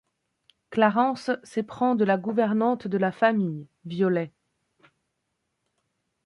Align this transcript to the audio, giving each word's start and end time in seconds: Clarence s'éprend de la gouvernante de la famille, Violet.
Clarence 0.71 1.29
s'éprend 1.43 1.93
de 1.93 2.03
la 2.03 2.17
gouvernante 2.17 2.87
de 2.87 2.97
la 2.97 3.11
famille, 3.11 3.67
Violet. 3.85 4.33